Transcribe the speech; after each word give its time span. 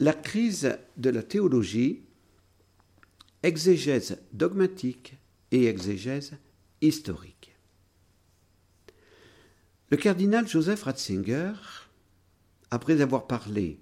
La 0.00 0.14
crise 0.14 0.78
de 0.96 1.10
la 1.10 1.22
théologie, 1.22 2.00
exégèse 3.42 4.18
dogmatique 4.32 5.18
et 5.50 5.66
exégèse 5.66 6.32
historique. 6.80 7.54
Le 9.90 9.98
cardinal 9.98 10.48
Joseph 10.48 10.84
Ratzinger, 10.84 11.52
après 12.70 13.02
avoir 13.02 13.26
parlé 13.26 13.78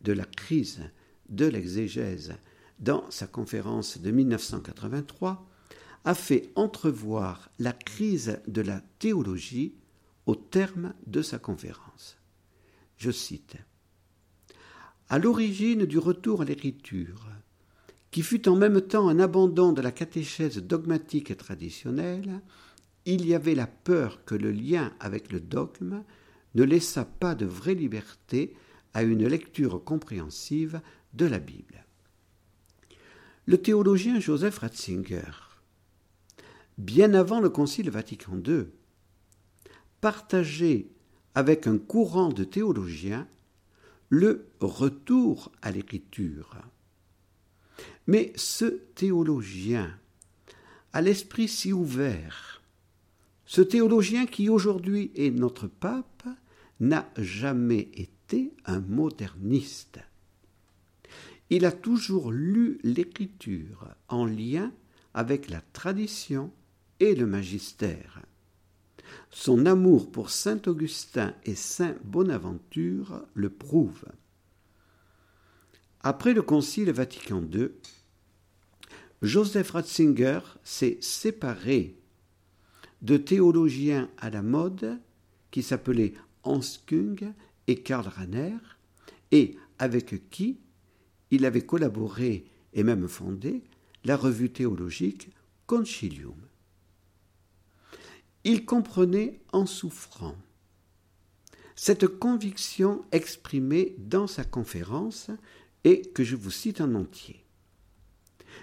de 0.00 0.12
la 0.12 0.24
crise 0.24 0.80
de 1.28 1.46
l'exégèse 1.46 2.34
dans 2.80 3.08
sa 3.12 3.28
conférence 3.28 3.98
de 3.98 4.10
1983, 4.10 5.48
a 6.04 6.14
fait 6.16 6.50
entrevoir 6.56 7.52
la 7.60 7.72
crise 7.72 8.40
de 8.48 8.62
la 8.62 8.80
théologie 8.98 9.76
au 10.26 10.34
terme 10.34 10.92
de 11.06 11.22
sa 11.22 11.38
conférence. 11.38 12.16
Je 12.96 13.12
cite 13.12 13.56
À 15.12 15.18
l'origine 15.18 15.84
du 15.84 15.98
retour 15.98 16.40
à 16.40 16.46
l'écriture, 16.46 17.28
qui 18.10 18.22
fut 18.22 18.48
en 18.48 18.56
même 18.56 18.80
temps 18.80 19.10
un 19.10 19.18
abandon 19.20 19.74
de 19.74 19.82
la 19.82 19.92
catéchèse 19.92 20.56
dogmatique 20.56 21.30
et 21.30 21.36
traditionnelle, 21.36 22.40
il 23.04 23.26
y 23.26 23.34
avait 23.34 23.54
la 23.54 23.66
peur 23.66 24.24
que 24.24 24.34
le 24.34 24.50
lien 24.50 24.90
avec 25.00 25.30
le 25.30 25.38
dogme 25.38 26.02
ne 26.54 26.62
laissât 26.62 27.04
pas 27.04 27.34
de 27.34 27.44
vraie 27.44 27.74
liberté 27.74 28.56
à 28.94 29.02
une 29.02 29.26
lecture 29.26 29.84
compréhensive 29.84 30.80
de 31.12 31.26
la 31.26 31.40
Bible. 31.40 31.84
Le 33.44 33.58
théologien 33.58 34.18
Joseph 34.18 34.60
Ratzinger, 34.60 35.60
bien 36.78 37.12
avant 37.12 37.40
le 37.40 37.50
Concile 37.50 37.90
Vatican 37.90 38.38
II, 38.42 38.64
partageait 40.00 40.86
avec 41.34 41.66
un 41.66 41.76
courant 41.76 42.30
de 42.30 42.44
théologiens 42.44 43.28
le 44.12 44.46
retour 44.60 45.50
à 45.62 45.70
l'écriture. 45.70 46.54
Mais 48.06 48.34
ce 48.36 48.66
théologien, 48.66 49.90
à 50.92 51.00
l'esprit 51.00 51.48
si 51.48 51.72
ouvert, 51.72 52.60
ce 53.46 53.62
théologien 53.62 54.26
qui 54.26 54.50
aujourd'hui 54.50 55.12
est 55.14 55.30
notre 55.30 55.66
pape, 55.66 56.28
n'a 56.78 57.10
jamais 57.16 57.88
été 57.94 58.52
un 58.66 58.80
moderniste. 58.80 60.00
Il 61.48 61.64
a 61.64 61.72
toujours 61.72 62.32
lu 62.32 62.80
l'écriture 62.82 63.88
en 64.08 64.26
lien 64.26 64.74
avec 65.14 65.48
la 65.48 65.62
tradition 65.72 66.52
et 67.00 67.14
le 67.14 67.24
magistère. 67.24 68.20
Son 69.30 69.66
amour 69.66 70.10
pour 70.10 70.30
saint 70.30 70.60
Augustin 70.66 71.34
et 71.44 71.54
saint 71.54 71.94
Bonaventure 72.04 73.24
le 73.34 73.50
prouve. 73.50 74.04
Après 76.00 76.34
le 76.34 76.42
Concile 76.42 76.90
Vatican 76.90 77.42
II, 77.52 77.70
Joseph 79.22 79.70
Ratzinger 79.70 80.40
s'est 80.64 80.98
séparé 81.00 81.96
de 83.02 83.16
théologiens 83.16 84.10
à 84.18 84.30
la 84.30 84.42
mode 84.42 84.98
qui 85.50 85.62
s'appelaient 85.62 86.14
Hans 86.42 86.60
Kung 86.86 87.32
et 87.68 87.82
Karl 87.82 88.08
Rahner, 88.08 88.56
et 89.30 89.56
avec 89.78 90.28
qui 90.30 90.58
il 91.30 91.46
avait 91.46 91.64
collaboré 91.64 92.44
et 92.74 92.82
même 92.82 93.08
fondé 93.08 93.62
la 94.04 94.16
revue 94.16 94.50
théologique 94.50 95.30
Concilium. 95.66 96.34
Il 98.44 98.64
comprenait 98.64 99.40
en 99.52 99.66
souffrant 99.66 100.36
cette 101.76 102.06
conviction 102.06 103.04
exprimée 103.12 103.94
dans 103.98 104.26
sa 104.26 104.44
conférence 104.44 105.30
et 105.84 106.02
que 106.02 106.24
je 106.24 106.36
vous 106.36 106.50
cite 106.50 106.80
en 106.80 106.94
entier. 106.94 107.44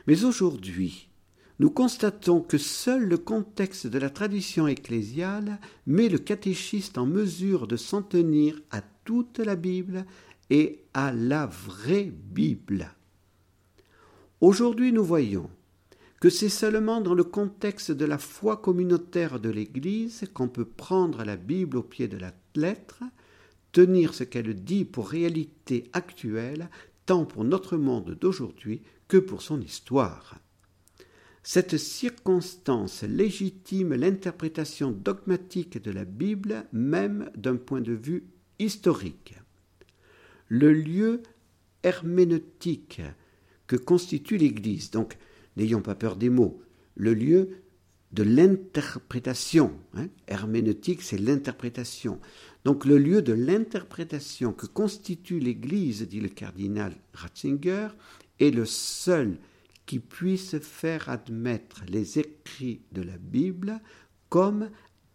Mais 0.08 0.24
aujourd'hui, 0.24 1.10
nous 1.60 1.70
constatons 1.70 2.40
que 2.40 2.58
seul 2.58 3.04
le 3.04 3.18
contexte 3.18 3.88
de 3.88 4.00
la 4.00 4.10
tradition 4.10 4.68
ecclésiale 4.68 5.60
met 5.86 6.08
le 6.08 6.18
catéchiste 6.18 6.98
en 6.98 7.06
mesure 7.06 7.68
de 7.68 7.76
s'en 7.76 8.02
tenir 8.02 8.62
à 8.72 8.82
toute 9.04 9.40
la 9.40 9.56
Bible 9.56 10.06
et 10.50 10.84
à 10.94 11.12
la 11.12 11.46
vraie 11.46 12.12
Bible. 12.14 12.94
Aujourd'hui, 14.40 14.94
nous 14.94 15.04
voyons 15.04 15.50
que 16.20 16.30
c'est 16.30 16.50
seulement 16.50 17.00
dans 17.00 17.14
le 17.14 17.24
contexte 17.24 17.92
de 17.92 18.06
la 18.06 18.18
foi 18.18 18.58
communautaire 18.58 19.40
de 19.40 19.50
l'Église 19.50 20.26
qu'on 20.34 20.50
peut 20.50 20.66
prendre 20.66 21.24
la 21.24 21.38
Bible 21.38 21.78
au 21.78 21.84
pied 21.84 22.08
de 22.08 22.18
la 22.18 22.34
lettre, 22.56 23.04
tenir 23.72 24.14
ce 24.14 24.24
qu'elle 24.24 24.54
dit 24.54 24.84
pour 24.84 25.10
réalité 25.10 25.90
actuelle, 25.94 26.70
tant 27.06 27.26
pour 27.26 27.46
notre 27.46 27.78
monde 27.78 28.18
d'aujourd'hui 28.20 28.82
que 29.08 29.18
pour 29.18 29.42
son 29.42 29.62
histoire. 29.62 30.40
Cette 31.42 31.78
circonstance 31.78 33.04
légitime 33.04 33.94
l'interprétation 33.94 34.92
dogmatique 34.92 35.82
de 35.82 35.90
la 35.90 36.04
Bible, 36.04 36.66
même 36.74 37.32
d'un 37.36 37.56
point 37.56 37.82
de 37.82 37.94
vue 37.94 38.26
historique. 38.60 39.36
Le 40.50 40.74
lieu 40.74 41.24
herméneutique 41.84 43.02
que 43.68 43.78
constitue 43.78 44.38
l'Église, 44.38 44.92
donc 44.92 45.18
n'ayons 45.58 45.82
pas 45.82 45.96
peur 45.96 46.16
des 46.16 46.30
mots, 46.30 46.62
le 46.96 47.14
lieu 47.14 47.50
de 48.12 48.24
l'interprétation. 48.24 49.74
Hein. 49.94 50.08
Herméneutique, 50.28 51.02
c'est 51.02 51.18
l'interprétation. 51.18 52.20
Donc 52.66 52.86
le 52.86 52.98
lieu 52.98 53.22
de 53.22 53.34
l'interprétation 53.34 54.54
que 54.54 54.66
constitue 54.66 55.40
l'Église, 55.40 56.08
dit 56.08 56.20
le 56.20 56.30
cardinal 56.30 56.96
Ratzinger, 57.14 57.90
est 58.40 58.52
le 58.52 58.66
seul 58.66 59.38
qui 59.86 60.00
puisse 60.00 60.58
faire 60.60 61.10
admettre 61.10 61.84
les 61.88 62.20
écrits 62.20 62.82
de 62.92 63.02
la 63.02 63.18
Bible 63.18 63.80
comme 64.30 64.70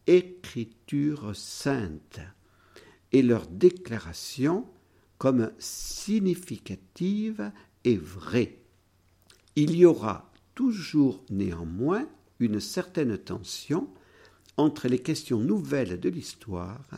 écriture 0.07 1.35
sainte 1.35 2.21
et 3.13 3.23
leur 3.23 3.47
déclaration 3.47 4.67
comme 5.19 5.53
significative 5.59 7.53
et 7.85 7.97
vraie. 7.97 8.64
Il 9.57 9.77
y 9.77 9.85
aura 9.85 10.33
toujours 10.55 11.23
néanmoins 11.31 12.09
une 12.41 12.61
certaine 12.61 13.17
tension 13.17 13.89
entre 14.57 14.89
les 14.89 14.99
questions 14.99 15.39
nouvelles 15.39 16.01
de 16.01 16.09
l'histoire 16.09 16.89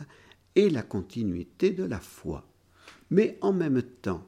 et 0.55 0.69
la 0.69 0.81
continuité 0.81 1.71
de 1.71 1.83
la 1.83 1.99
foi. 1.99 2.47
Mais 3.09 3.37
en 3.41 3.53
même 3.53 3.81
temps, 3.81 4.27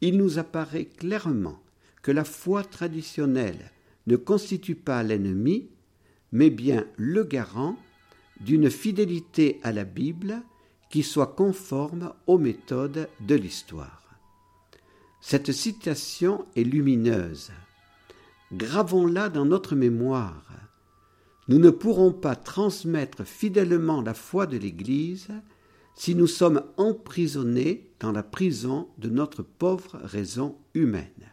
il 0.00 0.16
nous 0.18 0.38
apparaît 0.38 0.84
clairement 0.84 1.62
que 2.02 2.12
la 2.12 2.24
foi 2.24 2.64
traditionnelle 2.64 3.70
ne 4.06 4.16
constitue 4.16 4.74
pas 4.74 5.02
l'ennemi, 5.02 5.70
mais 6.32 6.50
bien 6.50 6.86
le 6.96 7.24
garant 7.24 7.78
d'une 8.40 8.70
fidélité 8.70 9.60
à 9.62 9.72
la 9.72 9.84
Bible 9.84 10.42
qui 10.90 11.02
soit 11.02 11.34
conforme 11.34 12.12
aux 12.26 12.38
méthodes 12.38 13.08
de 13.20 13.34
l'histoire. 13.34 14.02
Cette 15.20 15.52
citation 15.52 16.44
est 16.56 16.64
lumineuse. 16.64 17.52
Gravons-la 18.52 19.30
dans 19.30 19.46
notre 19.46 19.74
mémoire. 19.74 20.44
Nous 21.48 21.58
ne 21.58 21.70
pourrons 21.70 22.12
pas 22.12 22.36
transmettre 22.36 23.24
fidèlement 23.24 24.02
la 24.02 24.12
foi 24.12 24.46
de 24.46 24.58
l'Église 24.58 25.28
si 25.94 26.14
nous 26.14 26.26
sommes 26.26 26.62
emprisonnés 26.76 27.90
dans 27.98 28.12
la 28.12 28.22
prison 28.22 28.88
de 28.98 29.08
notre 29.08 29.42
pauvre 29.42 29.98
raison 30.02 30.56
humaine. 30.74 31.32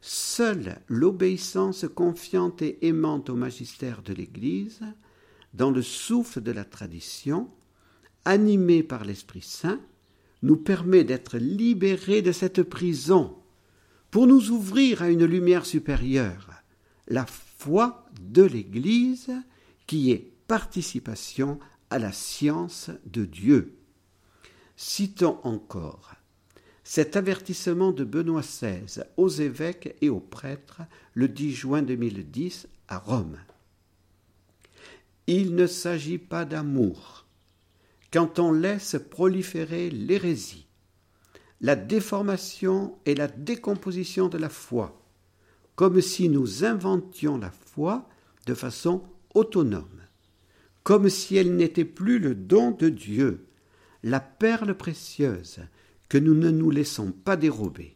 Seule 0.00 0.80
l'obéissance 0.86 1.86
confiante 1.92 2.62
et 2.62 2.86
aimante 2.86 3.30
au 3.30 3.34
magistère 3.34 4.02
de 4.02 4.12
l'Église, 4.12 4.80
dans 5.54 5.72
le 5.72 5.82
souffle 5.82 6.40
de 6.40 6.52
la 6.52 6.64
tradition, 6.64 7.48
animée 8.24 8.84
par 8.84 9.04
l'Esprit 9.04 9.42
Saint, 9.42 9.80
nous 10.42 10.56
permet 10.56 11.02
d'être 11.02 11.36
libérés 11.36 12.22
de 12.22 12.30
cette 12.30 12.62
prison 12.62 13.37
pour 14.10 14.26
nous 14.26 14.50
ouvrir 14.50 15.02
à 15.02 15.10
une 15.10 15.24
lumière 15.24 15.66
supérieure, 15.66 16.50
la 17.08 17.26
foi 17.26 18.06
de 18.20 18.42
l'Église 18.42 19.32
qui 19.86 20.12
est 20.12 20.32
participation 20.46 21.58
à 21.90 21.98
la 21.98 22.12
science 22.12 22.90
de 23.06 23.24
Dieu. 23.24 23.78
Citons 24.76 25.40
encore 25.42 26.14
cet 26.84 27.16
avertissement 27.16 27.92
de 27.92 28.04
Benoît 28.04 28.40
XVI 28.40 29.02
aux 29.18 29.28
évêques 29.28 29.94
et 30.00 30.08
aux 30.08 30.20
prêtres 30.20 30.80
le 31.12 31.28
10 31.28 31.52
juin 31.52 31.82
2010 31.82 32.66
à 32.88 32.98
Rome. 32.98 33.38
Il 35.26 35.54
ne 35.54 35.66
s'agit 35.66 36.16
pas 36.16 36.46
d'amour 36.46 37.26
quand 38.10 38.38
on 38.38 38.52
laisse 38.52 38.96
proliférer 39.10 39.90
l'hérésie, 39.90 40.67
la 41.60 41.76
déformation 41.76 42.96
et 43.06 43.14
la 43.14 43.28
décomposition 43.28 44.28
de 44.28 44.38
la 44.38 44.48
foi, 44.48 45.02
comme 45.76 46.00
si 46.00 46.28
nous 46.28 46.64
inventions 46.64 47.38
la 47.38 47.50
foi 47.50 48.08
de 48.46 48.54
façon 48.54 49.02
autonome 49.34 49.98
comme 50.88 51.10
si 51.10 51.36
elle 51.36 51.54
n'était 51.54 51.84
plus 51.84 52.18
le 52.18 52.34
don 52.34 52.70
de 52.70 52.88
Dieu, 52.88 53.44
la 54.02 54.20
perle 54.20 54.74
précieuse 54.74 55.58
que 56.08 56.16
nous 56.16 56.32
ne 56.32 56.50
nous 56.50 56.70
laissons 56.70 57.12
pas 57.12 57.36
dérober. 57.36 57.94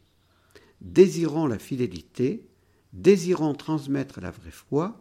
Désirons 0.83 1.47
la 1.47 1.59
fidélité, 1.59 2.47
désirons 2.93 3.55
transmettre 3.55 4.21
la 4.21 4.31
vraie 4.31 4.51
foi, 4.51 5.01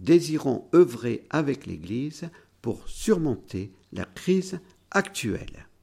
désirons 0.00 0.68
œuvrer 0.74 1.24
avec 1.30 1.64
l'Église 1.64 2.28
pour 2.60 2.86
surmonter 2.90 3.72
la 3.94 4.04
crise 4.04 4.60
actuelle. 4.90 5.69